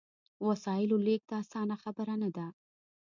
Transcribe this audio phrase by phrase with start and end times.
[0.47, 2.47] وسایلو لېږد اسانه خبره نه ده.